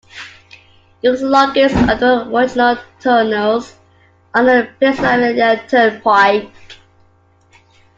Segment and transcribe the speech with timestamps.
[1.03, 3.75] It was the longest of the original tunnels
[4.33, 6.51] on the Pennsylvania Turnpike.